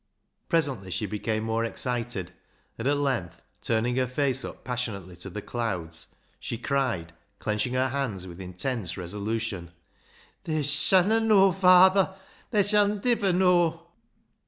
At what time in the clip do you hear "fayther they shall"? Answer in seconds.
11.51-12.87